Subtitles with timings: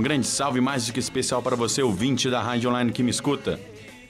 [0.00, 3.10] Um grande salve mais do que especial para você, ouvinte da Rádio Online que me
[3.10, 3.60] escuta.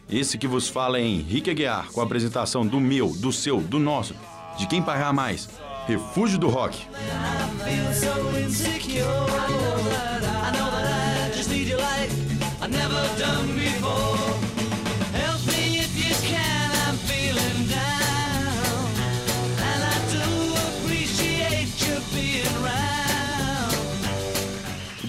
[0.08, 3.80] Esse que vos fala é Henrique Aguiar, com a apresentação do meu, do seu, do
[3.80, 4.14] nosso,
[4.56, 5.48] de quem pagar mais.
[5.88, 6.86] Refúgio do Rock.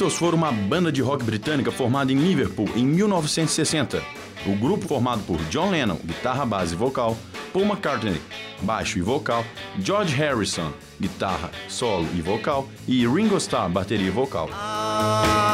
[0.00, 4.02] Beatles foram uma banda de rock britânica formada em Liverpool em 1960.
[4.46, 7.14] O grupo formado por John Lennon, guitarra base e vocal,
[7.52, 8.18] Paul McCartney,
[8.62, 9.44] baixo e vocal,
[9.78, 14.48] George Harrison, guitarra, solo e vocal, e Ringo Starr, bateria e vocal.
[14.54, 15.49] Ah.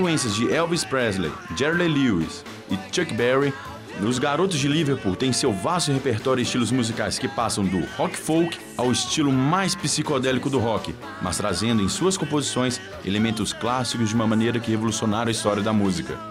[0.00, 3.52] influências de Elvis Presley, Jerry Lee Lewis e Chuck Berry,
[4.02, 8.16] os Garotos de Liverpool têm seu vasto repertório de estilos musicais que passam do rock
[8.16, 14.14] folk ao estilo mais psicodélico do rock, mas trazendo em suas composições elementos clássicos de
[14.14, 16.29] uma maneira que revolucionaram a história da música.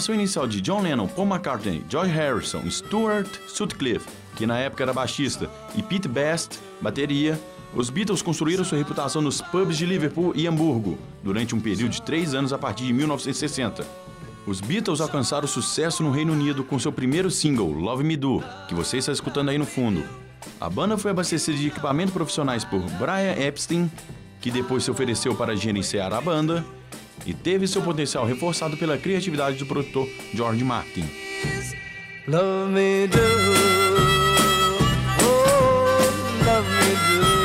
[0.00, 4.94] Formação inicial de John Lennon, Paul McCartney, George Harrison, Stuart Sutcliffe, que na época era
[4.94, 7.38] baixista, e Pete Best, bateria,
[7.74, 12.00] os Beatles construíram sua reputação nos pubs de Liverpool e Hamburgo durante um período de
[12.00, 13.86] três anos a partir de 1960.
[14.46, 18.74] Os Beatles alcançaram sucesso no Reino Unido com seu primeiro single, Love Me Do, que
[18.74, 20.02] você está escutando aí no fundo.
[20.58, 23.90] A banda foi abastecida de equipamentos profissionais por Brian Epstein,
[24.40, 26.64] que depois se ofereceu para gerenciar a banda,
[27.26, 31.04] e teve seu potencial reforçado pela criatividade do produtor George Martin.
[32.26, 33.18] Love me do.
[35.22, 37.39] Oh, love me do.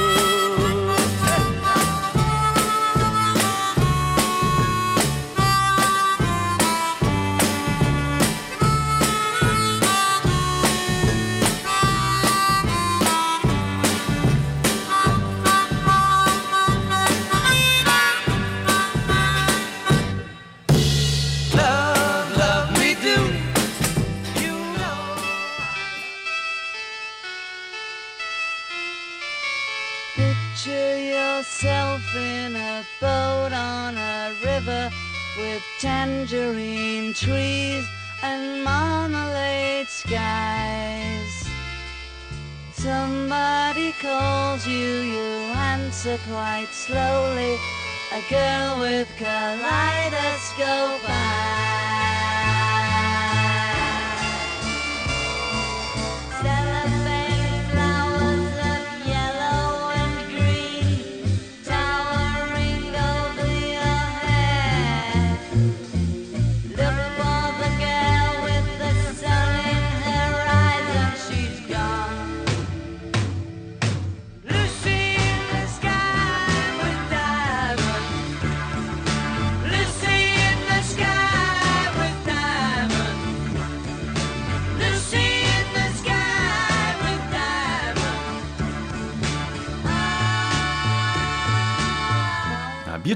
[48.30, 50.04] Girl with kaleidoscope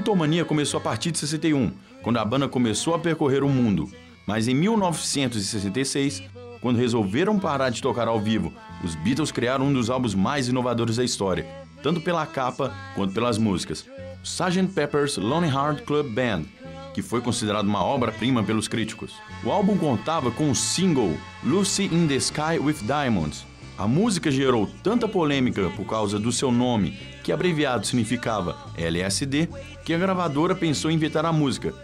[0.00, 3.90] A Beatlemania começou a partir de 61, quando a banda começou a percorrer o mundo.
[4.26, 6.22] Mas em 1966,
[6.60, 8.52] quando resolveram parar de tocar ao vivo,
[8.84, 11.46] os Beatles criaram um dos álbuns mais inovadores da história,
[11.82, 13.86] tanto pela capa quanto pelas músicas.
[14.22, 14.68] Sgt.
[14.74, 16.44] Pepper's Lonely Heart Club Band,
[16.92, 19.14] que foi considerado uma obra-prima pelos críticos.
[19.42, 23.46] O álbum contava com o single Lucy in the Sky with Diamonds.
[23.78, 29.48] A música gerou tanta polêmica por causa do seu nome, que abreviado significava LSD,
[29.90, 31.74] que a gravadora pensou em inventar a música,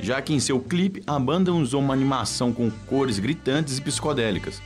[0.00, 4.62] já que em seu clipe a banda usou uma animação com cores gritantes e psicodélicas.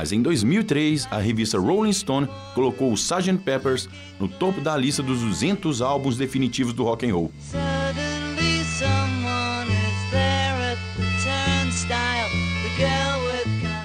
[0.00, 3.36] Mas em 2003, a revista Rolling Stone colocou o Sgt.
[3.44, 3.86] Peppers
[4.18, 7.30] no topo da lista dos 200 álbuns definitivos do rock and roll.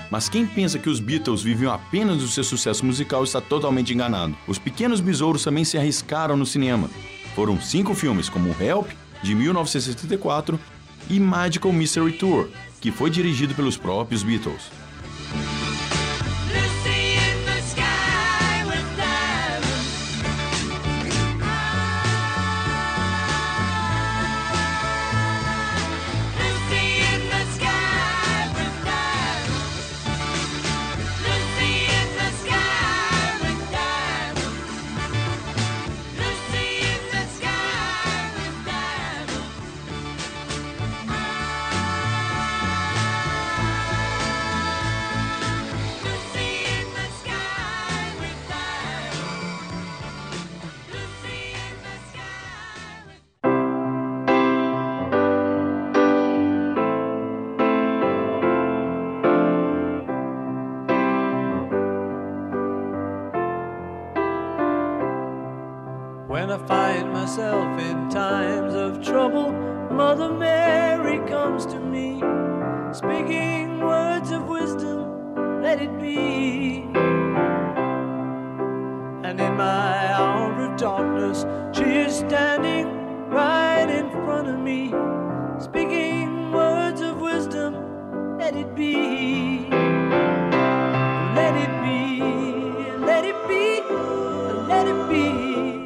[0.10, 4.38] Mas quem pensa que os Beatles viviam apenas do seu sucesso musical está totalmente enganado.
[4.48, 6.90] Os Pequenos Besouros também se arriscaram no cinema.
[7.36, 8.88] Foram cinco filmes, como Help,
[9.22, 10.58] de 1974,
[11.10, 12.48] e Magical Mystery Tour,
[12.80, 14.85] que foi dirigido pelos próprios Beatles.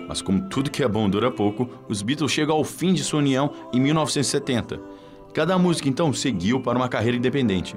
[0.08, 3.20] Mas como tudo que é bom dura pouco, os Beatles chegam ao fim de sua
[3.20, 4.79] união em 1970.
[5.34, 7.75] Cada música então seguiu para uma carreira independente.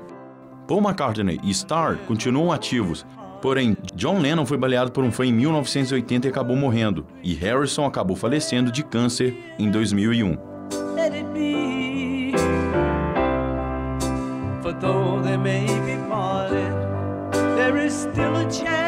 [0.66, 3.04] Paul McCartney e Starr continuam ativos,
[3.42, 7.84] porém John Lennon foi baleado por um fã em 1980 e acabou morrendo, e Harrison
[7.84, 10.52] acabou falecendo de câncer em 2001.
[11.02, 12.32] let it be.
[14.62, 16.72] For though they may be parted,
[17.56, 18.81] there is still a chance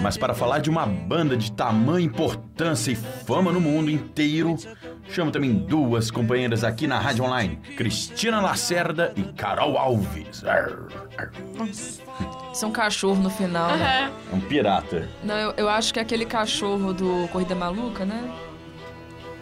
[0.00, 4.56] Mas para falar de uma banda de tamanha importância e fama no mundo inteiro,
[5.08, 10.44] chamo também duas companheiras aqui na Rádio Online, Cristina Lacerda e Carol Alves.
[10.44, 11.30] Arr, arr.
[12.52, 14.10] Isso é um cachorro no final, né?
[14.32, 15.08] É um pirata.
[15.22, 18.30] Não, eu, eu acho que é aquele cachorro do Corrida Maluca, né?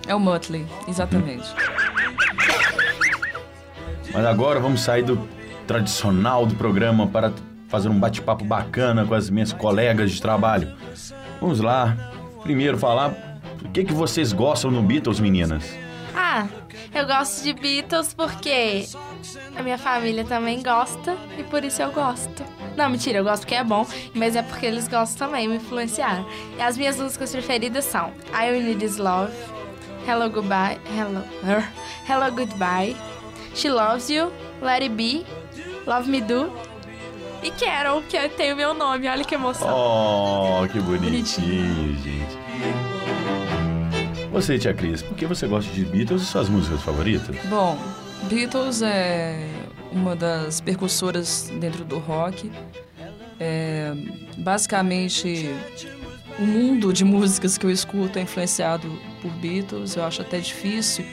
[0.07, 1.49] É o Muttley, exatamente.
[4.13, 5.29] Mas agora vamos sair do
[5.67, 7.33] tradicional do programa para
[7.75, 10.73] fazer um bate-papo bacana com as minhas colegas de trabalho.
[11.41, 11.97] Vamos lá.
[12.45, 13.13] Primeiro falar
[13.65, 15.65] o que, que vocês gostam no Beatles, meninas.
[16.15, 16.47] Ah,
[16.95, 18.87] eu gosto de Beatles porque
[19.57, 22.45] a minha família também gosta e por isso eu gosto.
[22.77, 26.25] Não, mentira, eu gosto porque é bom, mas é porque eles gostam também, me influenciaram.
[26.57, 29.33] E as minhas músicas preferidas são I Will Need Is Love,
[30.07, 31.25] Hello Goodbye, Hello,
[32.09, 32.95] Hello Goodbye,
[33.53, 34.31] She Loves You,
[34.63, 35.27] Let It Be,
[35.89, 36.53] Love Me Do
[37.45, 39.69] e Carol, que tem o meu nome, olha que emoção.
[39.69, 42.39] Oh, que bonitinho, gente.
[44.33, 47.37] Você, tia Cris, por que você gosta de Beatles e suas músicas favoritas?
[47.45, 47.79] Bom,
[48.25, 49.47] Beatles é
[49.93, 52.51] uma das percussoras dentro do rock.
[53.39, 53.93] É,
[54.39, 55.51] basicamente,
[56.39, 59.97] o mundo de músicas que eu escuto é influenciado por Beatles.
[59.97, 61.05] Eu acho até difícil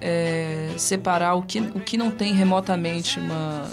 [0.00, 3.70] é, separar o que, o que não tem remotamente uma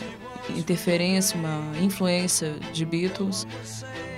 [0.49, 3.45] interferência, uma influência de Beatles,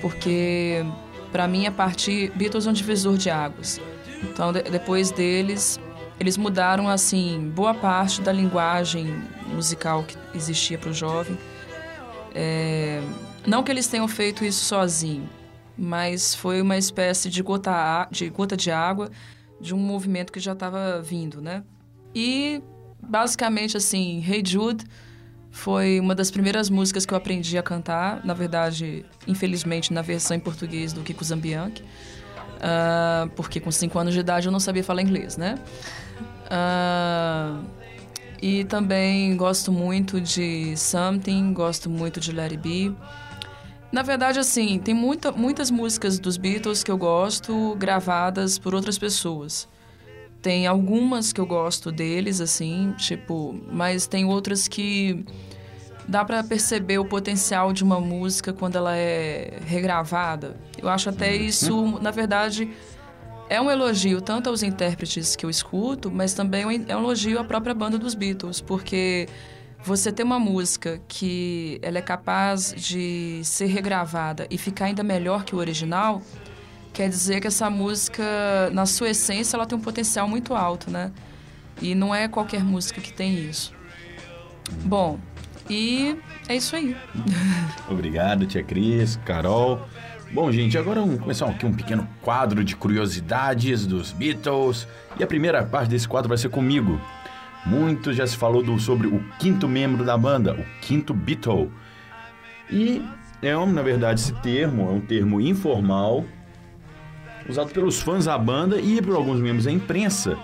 [0.02, 0.86] porque
[1.32, 3.80] para mim a partir Beatles é um divisor de águas.
[4.22, 5.80] Então de- depois deles
[6.20, 9.08] eles mudaram assim boa parte da linguagem
[9.54, 11.38] musical que existia para o jovem.
[12.34, 13.02] É,
[13.46, 15.28] não que eles tenham feito isso sozinho,
[15.78, 19.10] mas foi uma espécie de gota, de gota de água
[19.60, 21.64] de um movimento que já estava vindo, né?
[22.14, 22.62] E
[23.02, 24.86] basicamente assim, Hey Jude
[25.54, 30.36] foi uma das primeiras músicas que eu aprendi a cantar, na verdade, infelizmente na versão
[30.36, 31.86] em português do Kiko Zambianchi,
[32.60, 35.60] Ah, porque com 5 anos de idade eu não sabia falar inglês, né?
[36.50, 37.60] Ah,
[38.42, 42.96] e também gosto muito de Something, gosto muito de It Be.
[43.92, 48.98] Na verdade, assim, tem muita, muitas músicas dos Beatles que eu gosto gravadas por outras
[48.98, 49.68] pessoas.
[50.44, 55.26] Tem algumas que eu gosto deles, assim, tipo, mas tem outras que
[56.06, 60.58] dá pra perceber o potencial de uma música quando ela é regravada.
[60.78, 62.70] Eu acho até isso, na verdade,
[63.50, 67.44] é um elogio tanto aos intérpretes que eu escuto, mas também é um elogio à
[67.46, 69.30] própria banda dos Beatles, porque
[69.82, 75.46] você ter uma música que ela é capaz de ser regravada e ficar ainda melhor
[75.46, 76.22] que o original,
[76.94, 78.24] quer dizer que essa música,
[78.72, 81.12] na sua essência, ela tem um potencial muito alto, né?
[81.82, 83.74] E não é qualquer música que tem isso.
[84.86, 85.20] Bom,
[85.70, 86.16] e
[86.48, 86.96] é isso aí.
[87.90, 89.88] Obrigado, tia Cris, Carol.
[90.32, 94.88] Bom, gente, agora vamos começar aqui um pequeno quadro de curiosidades dos Beatles.
[95.20, 97.00] E a primeira parte desse quadro vai ser comigo.
[97.66, 101.72] Muito já se falou do- sobre o quinto membro da banda, o quinto Beatle.
[102.70, 103.02] E
[103.42, 106.26] é, na verdade, esse termo é um termo informal
[107.48, 110.38] usado pelos fãs da banda e por alguns membros da imprensa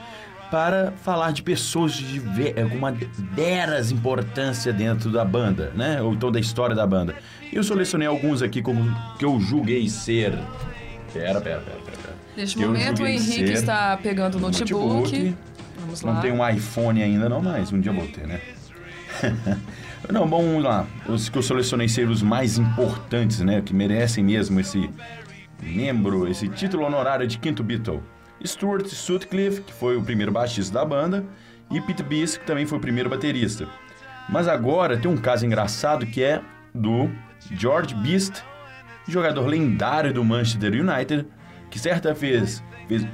[0.51, 2.21] para falar de pessoas de
[2.59, 2.91] alguma
[3.35, 6.01] deras importância dentro da banda, né?
[6.01, 7.15] Ou então da história da banda.
[7.51, 8.83] E eu selecionei alguns aqui como
[9.17, 10.31] que eu julguei ser.
[11.13, 11.97] Pera, pera, pera, pera.
[12.01, 12.15] pera.
[12.35, 15.35] Neste Que momento, o Henrique está pegando o notebook.
[15.79, 16.13] Vamos lá.
[16.13, 18.41] Não tem um iPhone ainda não, mas um dia vou ter, né?
[20.09, 20.85] não, vamos lá.
[21.07, 23.61] Os que eu selecionei ser os mais importantes, né?
[23.61, 24.89] Que merecem mesmo esse
[25.61, 28.01] membro, esse título honorário de quinto Beatle.
[28.45, 31.25] Stuart Sutcliffe, que foi o primeiro baixista da banda,
[31.69, 33.67] e Pete Best, que também foi o primeiro baterista.
[34.29, 36.41] Mas agora tem um caso engraçado que é
[36.73, 37.09] do
[37.51, 38.43] George Beast,
[39.07, 41.25] jogador lendário do Manchester United,
[41.69, 42.63] que certa vez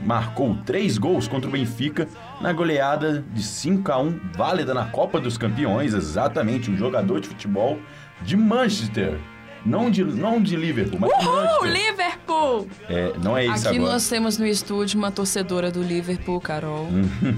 [0.05, 2.07] marcou três gols contra o Benfica
[2.39, 7.27] na goleada de 5 a 1 válida na Copa dos Campeões, exatamente, um jogador de
[7.27, 7.77] futebol
[8.21, 9.19] de Manchester.
[9.65, 11.71] Não de, não de Liverpool, mas de Uhul, Manchester.
[11.71, 12.67] Liverpool!
[12.87, 13.93] É, não é isso Aqui agora.
[13.93, 16.87] nós temos no estúdio uma torcedora do Liverpool, Carol.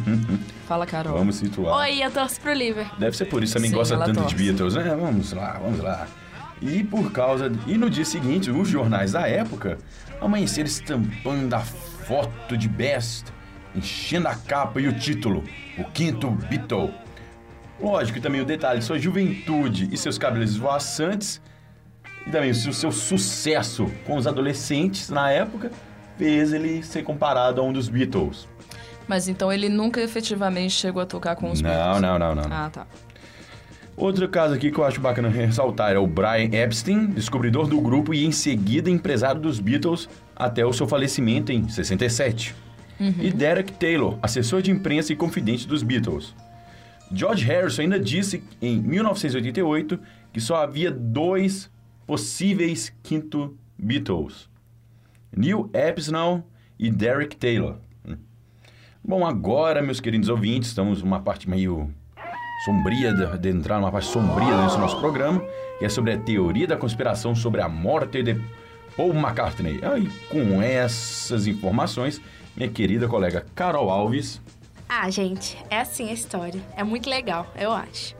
[0.67, 1.17] Fala, Carol.
[1.17, 1.77] Vamos situar.
[1.77, 2.99] Oi, eu torço pro Liverpool.
[2.99, 4.35] Deve ser por isso que também Sim, gosta tanto torce.
[4.35, 4.95] de Beatles, né?
[4.99, 6.05] Vamos lá, vamos lá.
[6.61, 7.51] E por causa.
[7.65, 9.77] E no dia seguinte, os jornais da época
[10.19, 13.25] amanheceram estampando a foto de Best,
[13.73, 15.43] enchendo a capa e o título:
[15.77, 16.93] O Quinto Beatle.
[17.79, 21.39] Lógico, e também o detalhe de sua juventude e seus cabelos esvoaçantes,
[22.27, 25.71] e também o seu, sucesso com os adolescentes na época,
[26.17, 28.47] fez ele ser comparado a um dos Beatles.
[29.07, 32.01] Mas então ele nunca efetivamente chegou a tocar com os Não, Beatles.
[32.01, 32.43] não, não, não.
[32.51, 32.85] Ah, tá.
[33.95, 38.13] Outro caso aqui que eu acho bacana ressaltar é o Brian Epstein, descobridor do grupo
[38.13, 42.53] e em seguida empresário dos Beatles até o seu falecimento em 67.
[42.99, 46.35] E Derek Taylor, assessor de imprensa e confidente dos Beatles.
[47.11, 49.99] George Harrison ainda disse em 1988
[50.33, 51.69] que só havia dois
[52.07, 54.49] possíveis quinto Beatles:
[55.35, 56.43] Neil Armstrong
[56.79, 57.77] e Derek Taylor.
[59.03, 61.93] Bom, agora, meus queridos ouvintes, estamos numa parte meio
[62.65, 65.41] sombria, de, de entrar numa parte sombria desse nosso programa,
[65.79, 68.35] que é sobre a teoria da conspiração sobre a morte de
[68.97, 69.79] Paul McCartney.
[69.83, 72.19] Aí, com essas informações,
[72.55, 74.41] minha querida colega Carol Alves.
[74.89, 76.61] Ah, gente, é assim a história.
[76.75, 78.15] É muito legal, eu acho.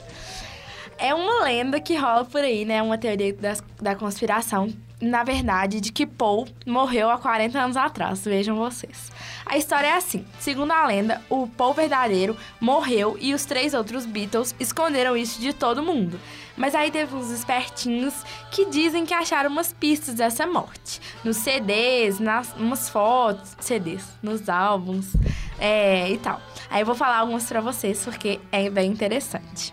[0.97, 2.81] É uma lenda que rola por aí, né?
[2.81, 8.25] Uma teoria das- da conspiração, na verdade, de que Paul morreu há 40 anos atrás.
[8.25, 9.12] Vejam vocês.
[9.45, 14.05] A história é assim: segundo a lenda, o Paul verdadeiro morreu e os três outros
[14.05, 16.19] Beatles esconderam isso de todo mundo.
[16.57, 18.15] Mas aí teve uns espertinhos
[18.49, 20.99] que dizem que acharam umas pistas dessa morte.
[21.23, 25.13] Nos CDs, nas umas fotos, CDs, nos álbuns
[25.60, 26.41] é, e tal.
[26.71, 29.71] Aí eu vou falar algumas pra vocês porque é bem interessante.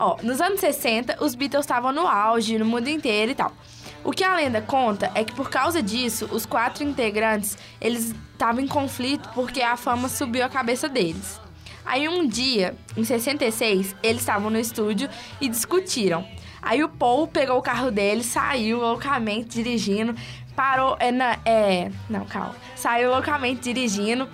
[0.00, 3.52] Ó, nos anos 60, os Beatles estavam no auge no mundo inteiro e tal.
[4.02, 8.62] O que a lenda conta é que por causa disso, os quatro integrantes, eles estavam
[8.62, 11.38] em conflito porque a fama subiu a cabeça deles.
[11.84, 15.06] Aí um dia, em 66, eles estavam no estúdio
[15.38, 16.26] e discutiram.
[16.62, 20.14] Aí o Paul pegou o carro dele, saiu loucamente dirigindo,
[20.56, 24.26] parou, é, na, é, não, calma, saiu loucamente dirigindo,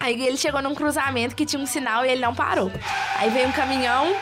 [0.00, 2.70] Aí ele chegou num cruzamento que tinha um sinal e ele não parou.
[3.16, 4.14] Aí veio um caminhão,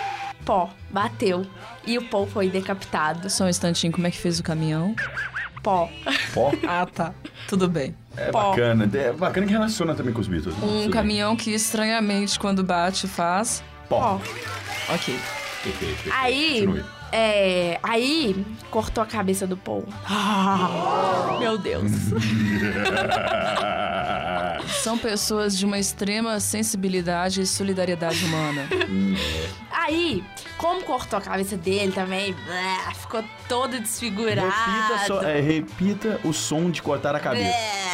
[0.44, 1.46] pó, bateu.
[1.86, 3.28] E o Paul foi decapitado.
[3.30, 4.94] Só um instantinho, como é que fez o caminhão?
[5.62, 5.88] Pó.
[6.34, 6.52] Pó.
[6.66, 7.14] Ah, tá.
[7.48, 7.94] Tudo bem.
[8.16, 8.50] É Pó.
[8.50, 8.90] bacana.
[8.92, 10.56] É bacana que relaciona também com os Beatles.
[10.56, 10.66] né?
[10.66, 13.62] Um Tudo caminhão que estranhamente, quando bate, faz.
[13.88, 13.98] Pó.
[14.18, 14.20] Pó.
[14.94, 15.18] Ok.
[16.12, 16.84] Aí, Continue.
[17.12, 19.84] É, aí cortou a cabeça do Paul.
[20.08, 21.92] Ah, meu Deus.
[24.82, 28.66] São pessoas de uma extrema sensibilidade e solidariedade humana.
[29.70, 30.24] Aí,
[30.56, 32.34] como cortou a cabeça dele também,
[33.00, 34.50] ficou todo desfigurado.
[34.50, 37.52] Repita, só, é, repita o som de cortar a cabeça.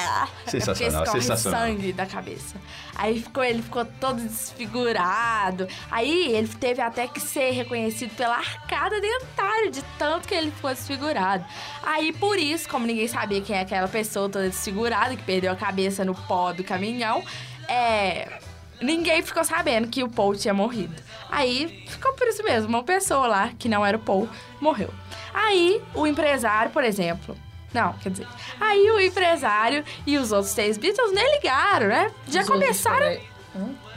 [0.48, 1.60] É, Sensacional, é sensacional.
[1.60, 2.56] sangue da cabeça.
[2.94, 5.68] Aí ficou, ele ficou todo desfigurado.
[5.90, 10.70] Aí ele teve até que ser reconhecido pela arcada dentária, de tanto que ele ficou
[10.70, 11.44] desfigurado.
[11.82, 15.56] Aí por isso, como ninguém sabia quem é aquela pessoa toda desfigurada, que perdeu a
[15.56, 17.22] cabeça no pó do caminhão,
[17.68, 18.40] é.
[18.80, 20.94] ninguém ficou sabendo que o Paul tinha morrido.
[21.30, 24.28] Aí ficou por isso mesmo, uma pessoa lá, que não era o Paul,
[24.60, 24.92] morreu.
[25.32, 27.36] Aí o empresário, por exemplo.
[27.72, 28.26] Não, quer dizer.
[28.60, 32.10] Aí o empresário e os outros três Beatles nem ligaram, né?
[32.28, 32.98] Já Os começaram.
[32.98, 33.28] peraí.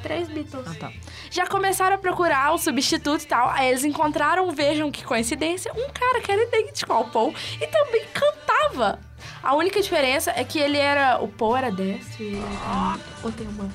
[0.02, 0.66] Três Beatles.
[0.68, 0.92] Ah, tá.
[1.30, 3.50] Já começaram a procurar o substituto e tal.
[3.50, 8.04] Aí eles encontraram, vejam que coincidência, um cara que era idêntico ao Paul e também
[8.14, 9.00] cantava.
[9.44, 11.22] A única diferença é que ele era.
[11.22, 13.02] O Paul era destro e ele era canhoto.
[13.24, 13.66] Ou tem uma.
[13.66, 13.70] O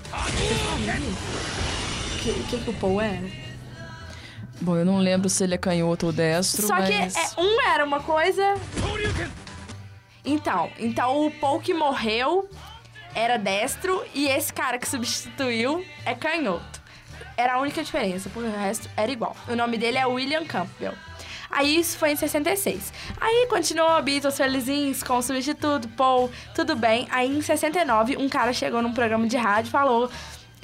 [2.18, 3.22] que, que, que o Paul era?
[4.60, 6.88] Bom, eu não lembro se ele é canhoto ou destro, Só mas...
[6.88, 7.08] que é,
[7.40, 8.54] um era uma coisa.
[10.26, 12.50] Então, então o Paul que morreu
[13.14, 16.82] era destro e esse cara que substituiu é canhoto.
[17.36, 19.36] Era a única diferença, porque o resto era igual.
[19.48, 20.94] O nome dele é William Campbell.
[21.50, 22.92] Aí isso foi em 66.
[23.20, 27.06] Aí continuou Beatles felizinhos com o substituto, Paul, tudo bem.
[27.10, 30.10] Aí em 69, um cara chegou num programa de rádio e falou: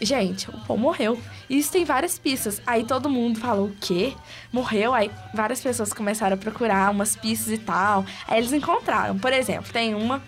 [0.01, 1.21] Gente, o Paul morreu.
[1.49, 2.61] Isso tem várias pistas.
[2.67, 4.15] Aí todo mundo falou: O quê?
[4.53, 4.95] Morreu?
[4.95, 8.05] Aí várias pessoas começaram a procurar umas pistas e tal.
[8.27, 9.19] Aí eles encontraram.
[9.19, 10.23] Por exemplo, tem uma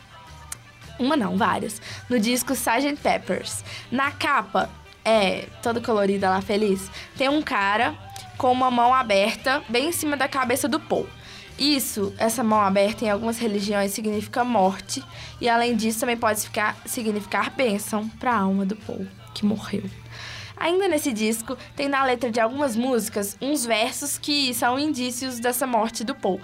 [0.98, 1.83] uma não, várias.
[2.09, 2.96] No disco Sgt.
[3.03, 3.64] Peppers.
[3.90, 4.70] Na capa,
[5.05, 7.94] é toda colorida lá, feliz, tem um cara
[8.38, 11.07] com uma mão aberta bem em cima da cabeça do Paul.
[11.59, 15.05] Isso, essa mão aberta em algumas religiões significa morte.
[15.40, 19.83] E além disso, também pode ficar, significar bênção para a alma do Paul, que morreu.
[20.57, 25.66] Ainda nesse disco, tem na letra de algumas músicas uns versos que são indícios dessa
[25.66, 26.40] morte do Paul.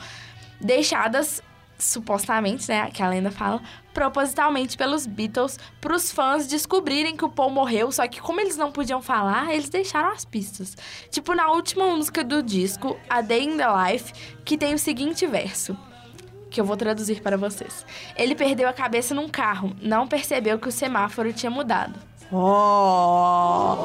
[0.60, 1.42] Deixadas
[1.78, 7.30] supostamente, né, que a lenda fala, propositalmente pelos Beatles, para os fãs descobrirem que o
[7.30, 10.76] Paul morreu, só que como eles não podiam falar, eles deixaram as pistas.
[11.10, 14.12] Tipo na última música do disco, A Day in the Life,
[14.44, 15.76] que tem o seguinte verso,
[16.50, 17.86] que eu vou traduzir para vocês.
[18.16, 22.09] Ele perdeu a cabeça num carro, não percebeu que o semáforo tinha mudado.
[22.32, 23.76] Oh!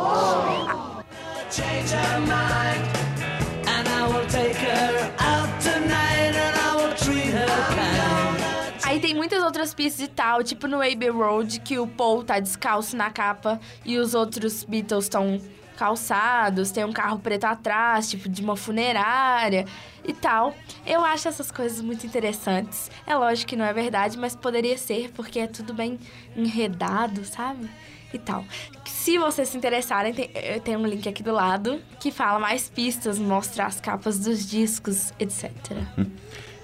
[8.83, 12.39] Aí tem muitas outras pistas e tal, tipo no Abbey Road, que o Paul tá
[12.39, 15.41] descalço na capa e os outros Beatles estão
[15.75, 19.65] calçados, tem um carro preto atrás, tipo de uma funerária
[20.03, 20.55] e tal.
[20.85, 22.91] Eu acho essas coisas muito interessantes.
[23.07, 25.99] É lógico que não é verdade, mas poderia ser, porque é tudo bem
[26.35, 27.67] enredado, sabe?
[28.13, 28.45] E tal.
[28.85, 32.69] Se vocês se interessarem, tem, eu tenho um link aqui do lado que fala mais
[32.69, 35.51] pistas, mostra as capas dos discos, etc.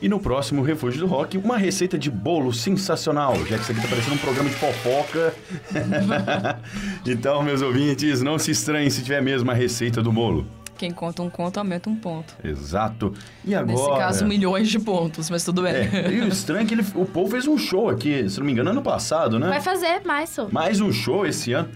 [0.02, 3.82] E no próximo Refúgio do Rock, uma receita de bolo sensacional, já que isso aqui
[3.82, 5.36] tá parecendo um programa de fofoca.
[7.06, 10.61] então, meus ouvintes, não se estranhem se tiver mesmo a receita do bolo.
[10.82, 12.34] Quem conta um conto aumenta um ponto.
[12.44, 13.14] Exato.
[13.46, 13.72] E agora...
[13.78, 15.74] Nesse caso, milhões de pontos, mas tudo bem.
[15.76, 18.48] É, e o estranho é que ele, o Paul fez um show aqui, se não
[18.48, 19.48] me engano, ano passado, né?
[19.48, 20.48] Vai fazer mais, só.
[20.52, 21.70] Mais um show esse ano.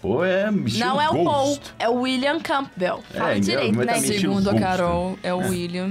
[0.00, 3.00] Pô, é Não é o Paul, é o William Campbell.
[3.12, 3.94] Fala É, direito, né?
[4.00, 4.20] gente?
[4.20, 4.54] Segundo a.
[4.54, 5.90] Carol, é o William.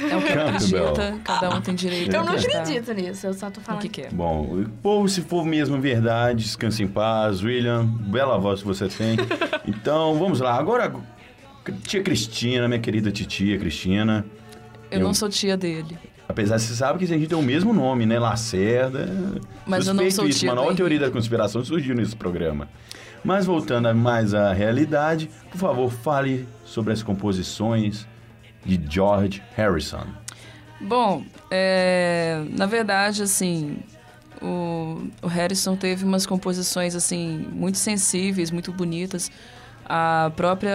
[0.00, 0.88] É o que Campbell.
[0.88, 3.82] acredita, cada um tem direito Eu não acredito nisso, eu só tô O falando.
[3.82, 4.08] que, que é?
[4.10, 7.42] Bom, o Paul, se for mesmo verdade, descanse em paz.
[7.44, 9.16] William, bela voz que você tem.
[9.66, 10.58] Então, vamos lá.
[10.58, 10.92] Agora,
[11.72, 14.24] tia Cristina, minha querida titia Cristina.
[14.90, 15.98] Eu, não sou tia dele.
[16.28, 18.18] Apesar de você sabe que a gente tem o mesmo nome, né?
[18.18, 19.08] Lacerda.
[19.66, 22.68] Mas eu não sou isso, tia Uma nova teoria da conspiração surgiu nesse programa.
[23.22, 28.06] Mas voltando mais à realidade, por favor, fale sobre as composições
[28.64, 30.06] de George Harrison.
[30.80, 33.78] Bom, é, na verdade, assim,
[34.42, 39.30] o, o Harrison teve umas composições, assim, muito sensíveis, muito bonitas.
[39.86, 40.70] A própria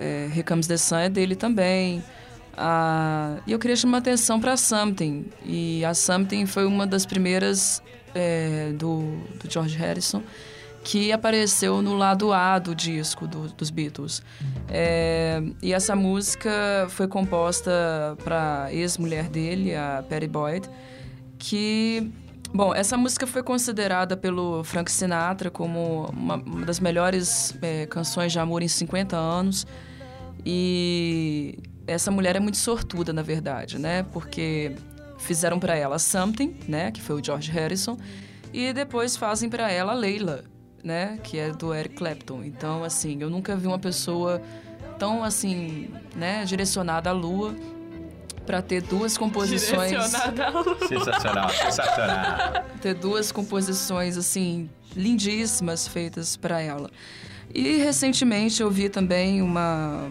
[0.00, 0.28] é,
[0.66, 2.02] the Sun é dele também.
[3.46, 5.26] E eu queria chamar atenção para Something.
[5.44, 7.82] E a Something foi uma das primeiras
[8.14, 10.22] é, do, do George Harrison
[10.82, 14.22] que apareceu no lado A do disco do- dos Beatles.
[14.68, 17.72] É, e essa música foi composta
[18.22, 20.70] para ex-mulher dele, a Patty Boyd,
[21.40, 22.08] que
[22.52, 28.32] Bom, essa música foi considerada pelo Frank Sinatra como uma, uma das melhores é, canções
[28.32, 29.66] de amor em 50 anos.
[30.44, 34.04] E essa mulher é muito sortuda, na verdade, né?
[34.12, 34.74] Porque
[35.18, 36.90] fizeram para ela Something, né?
[36.90, 37.96] Que foi o George Harrison.
[38.52, 40.44] E depois fazem para ela Leila,
[40.82, 41.18] né?
[41.22, 42.44] Que é do Eric Clapton.
[42.44, 44.40] Então, assim, eu nunca vi uma pessoa
[44.98, 46.44] tão, assim, né?
[46.44, 47.54] Direcionada à lua
[48.46, 49.90] para ter duas composições
[50.88, 52.64] Sensacional, sensacional.
[52.80, 56.88] ter duas composições assim lindíssimas feitas para ela.
[57.54, 60.08] E recentemente eu vi também uma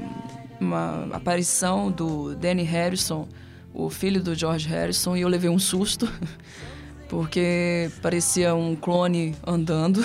[0.60, 3.28] uma aparição do Danny Harrison,
[3.74, 6.10] o filho do George Harrison, e eu levei um susto
[7.10, 10.02] porque parecia um clone andando.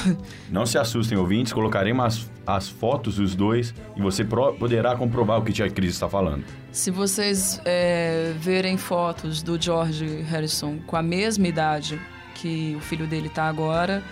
[0.51, 5.39] Não se assustem, ouvintes, colocaremos as, as fotos dos dois e você pro- poderá comprovar
[5.39, 6.45] o que Tia Cris está falando.
[6.73, 12.01] Se vocês é, verem fotos do George Harrison com a mesma idade
[12.35, 14.03] que o filho dele está agora,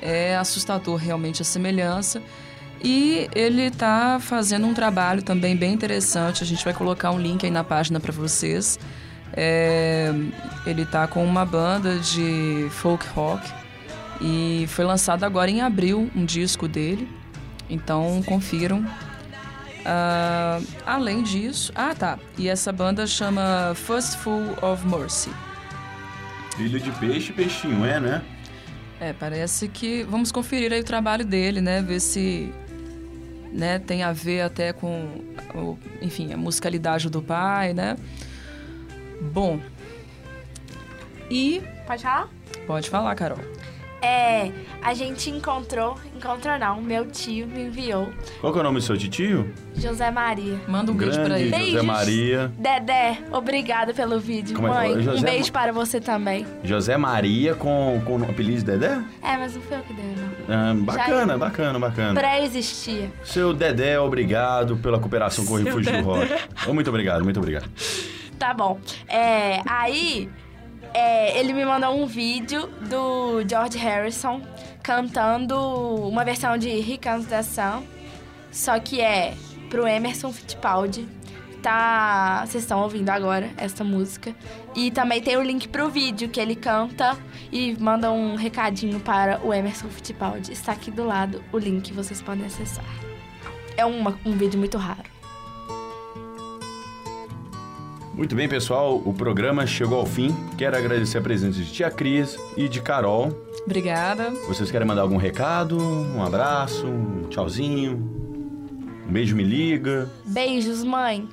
[0.00, 2.22] é assustador realmente a semelhança.
[2.84, 6.42] E ele está fazendo um trabalho também bem interessante.
[6.42, 8.78] A gente vai colocar um link aí na página para vocês.
[9.32, 10.12] É,
[10.66, 13.50] ele está com uma banda de folk rock
[14.20, 17.08] e foi lançado agora em abril um disco dele.
[17.70, 18.84] Então confiram.
[19.84, 22.18] Ah, além disso, ah tá.
[22.38, 25.30] E essa banda chama Fistful of Mercy.
[26.56, 28.22] Filho de peixe, peixinho, é, né?
[29.00, 31.82] É, parece que vamos conferir aí o trabalho dele, né?
[31.82, 32.52] Ver se
[33.52, 35.08] né, tem a ver até com,
[35.54, 37.96] o- enfim, a musicalidade do pai, né?
[39.20, 39.58] Bom.
[41.30, 42.28] E Pode falar?
[42.66, 43.38] pode falar, Carol.
[44.04, 44.50] É,
[44.82, 48.84] a gente encontrou, encontrou não, meu tio me enviou, Qual que é o nome do
[48.84, 49.52] seu titio?
[49.76, 50.60] José Maria.
[50.66, 51.50] Manda um beijo pra Grande ele.
[51.52, 51.84] José Beijos.
[51.84, 52.52] Maria.
[52.58, 54.56] Dedé, obrigada pelo vídeo.
[54.56, 55.02] Como é que Mãe, fala?
[55.02, 56.44] José um beijo Ma- para você também.
[56.64, 59.00] José Maria com, com o apelido de Dedé?
[59.22, 60.54] É, mas não foi eu que dei, não.
[60.54, 62.20] Ah, bacana, Já- bacana, bacana.
[62.20, 63.08] Pré-existia.
[63.22, 66.28] Seu Dedé, obrigado pela cooperação com o Refúgio do Rock.
[66.66, 67.70] Oh, muito obrigado, muito obrigado.
[68.38, 68.80] Tá bom.
[69.08, 70.28] É, aí,
[70.94, 74.40] é, ele me mandou um vídeo do George Harrison
[74.82, 75.56] cantando
[76.06, 77.84] uma versão de Comes the Sun,
[78.50, 79.34] só que é
[79.70, 81.06] pro Emerson Fittipaldi.
[81.62, 84.34] Tá, vocês estão ouvindo agora essa música.
[84.74, 87.16] E também tem o link pro vídeo que ele canta
[87.52, 90.50] e manda um recadinho para o Emerson Fittipaldi.
[90.52, 92.84] Está aqui do lado o link, vocês podem acessar.
[93.76, 95.11] É uma- um vídeo muito raro.
[98.14, 100.34] Muito bem, pessoal, o programa chegou ao fim.
[100.58, 103.32] Quero agradecer a presença de Tia Cris e de Carol.
[103.64, 104.30] Obrigada.
[104.46, 105.78] Vocês querem mandar algum recado?
[105.78, 107.96] Um abraço, um tchauzinho,
[109.08, 110.10] um beijo me liga.
[110.26, 111.26] Beijos, mãe.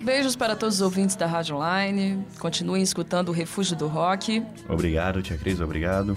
[0.00, 2.22] Beijos para todos os ouvintes da Rádio Online.
[2.38, 6.14] Continuem escutando o Refúgio do Rock, Obrigado, Tia Cris, obrigado.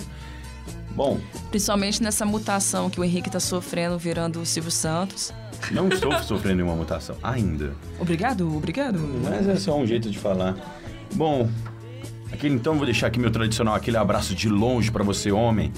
[0.91, 1.19] Bom,
[1.49, 5.33] principalmente nessa mutação que o Henrique está sofrendo, virando o Silvio Santos.
[5.71, 7.73] Não estou sofrendo nenhuma mutação ainda.
[7.99, 8.99] Obrigado, obrigado.
[9.23, 10.55] Mas é só um jeito de falar.
[11.13, 11.49] Bom,
[12.31, 15.71] aquele então vou deixar aqui meu tradicional, aquele abraço de longe pra você, homem.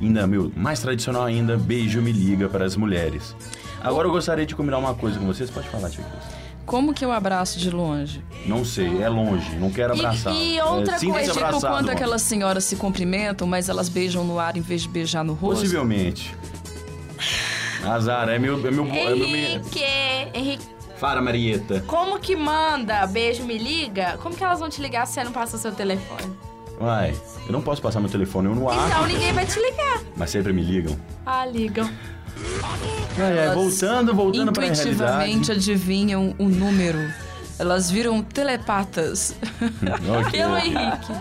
[0.00, 3.34] Ainda, meu, mais tradicional ainda, beijo me liga para as mulheres.
[3.80, 5.50] Agora eu gostaria de combinar uma coisa com vocês.
[5.50, 6.42] Pode falar, Tia Cris.
[6.64, 8.24] Como que eu abraço de longe?
[8.46, 10.32] Não sei, é longe, não quero E- abraçar.
[10.34, 14.56] e outra é, coisa, Tipo quando aquelas senhoras se cumprimentam, mas elas beijam no ar
[14.56, 15.60] em vez de beijar no rosto?
[15.62, 16.34] Possivelmente.
[17.84, 18.54] Azar, é meu.
[18.66, 19.82] É meu, é meu Henrique,
[20.34, 20.64] Henrique,
[20.96, 21.82] Fala, Marieta.
[21.86, 24.18] como que manda beijo me liga?
[24.22, 26.32] Como que elas vão te ligar se você não passa o seu telefone?
[26.80, 27.14] Uai,
[27.46, 29.06] eu não posso passar meu telefone, eu não Então acho.
[29.06, 30.00] ninguém vai te ligar.
[30.16, 30.96] Mas sempre me ligam.
[31.26, 31.88] Ah, ligam.
[33.18, 35.52] Ai, ai, voltando, voltando pra Intuitivamente realidade.
[35.52, 36.98] adivinham o número.
[37.58, 39.34] Elas viram telepatas.
[40.20, 40.56] Ok, Pelo.
[40.56, 41.12] Henrique.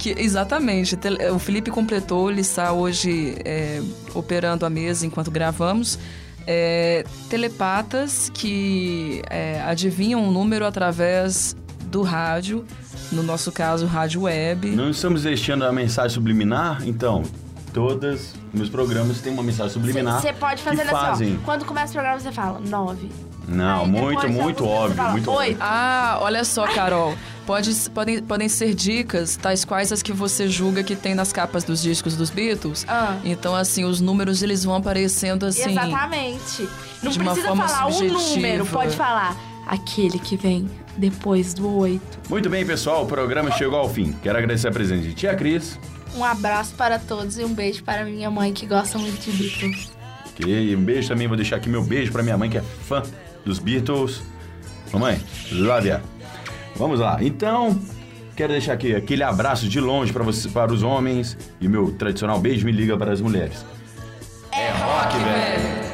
[0.00, 0.98] Que, exatamente.
[1.30, 3.82] O Felipe completou, ele está hoje é,
[4.14, 5.98] operando a mesa enquanto gravamos.
[6.46, 12.64] É, telepatas que é, adivinham o número através do rádio,
[13.12, 14.70] no nosso caso, rádio web.
[14.70, 16.80] Não estamos deixando a mensagem subliminar?
[16.86, 17.22] Então,
[17.74, 20.22] todos meus programas têm uma mensagem subliminar.
[20.22, 21.38] Você pode fazer que assim, fazem.
[21.42, 21.44] ó.
[21.44, 23.10] Quando começa o programa, você fala nove.
[23.46, 25.56] Não, Aí muito, muito óbvio, fala, muito óbvio.
[25.60, 27.14] Ah, olha só, Carol.
[27.50, 31.64] Pode, podem, podem ser dicas, tais quais as que você julga que tem nas capas
[31.64, 32.84] dos discos dos Beatles.
[32.86, 33.18] Ah.
[33.24, 35.72] Então, assim, os números eles vão aparecendo assim.
[35.72, 36.68] Exatamente.
[37.02, 38.20] Não de uma precisa forma falar o subjetiva.
[38.36, 39.36] número, pode falar
[39.66, 42.20] aquele que vem depois do oito.
[42.28, 44.12] Muito bem, pessoal, o programa chegou ao fim.
[44.22, 45.76] Quero agradecer a presença de Tia Cris,
[46.14, 49.90] Um abraço para todos e um beijo para minha mãe que gosta muito de Beatles.
[50.36, 53.02] que um beijo também, vou deixar aqui meu beijo pra minha mãe que é fã
[53.44, 54.22] dos Beatles.
[54.92, 56.00] Mamãe, love ya.
[56.80, 57.18] Vamos lá.
[57.20, 57.78] Então,
[58.34, 61.92] quero deixar aqui aquele abraço de longe para você, para os homens e o meu
[61.92, 63.66] tradicional beijo me liga para as mulheres.
[64.50, 65.90] É rock, velho.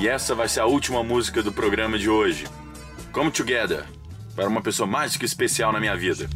[0.00, 2.46] E essa vai ser a última música do programa de hoje.
[3.10, 3.82] Come Together,
[4.36, 6.30] para uma pessoa mais que especial na minha vida.